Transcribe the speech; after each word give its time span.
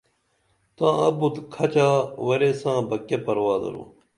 تاں 0.75 0.95
ابُت 1.07 1.35
کھچا 1.53 1.89
ورے 2.25 2.51
کساں 2.55 2.79
بہ 2.87 2.97
کیہ 3.07 3.17
پروا 3.25 3.55
درو 3.61 3.83